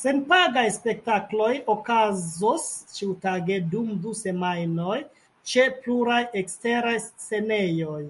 Senpagaj 0.00 0.62
spektakloj 0.74 1.48
okazos 1.74 2.68
ĉiutage 2.98 3.58
dum 3.74 3.90
du 4.06 4.14
semajnoj 4.22 5.00
ĉe 5.54 5.66
pluraj 5.82 6.22
eksteraj 6.44 6.96
scenejoj. 7.12 8.02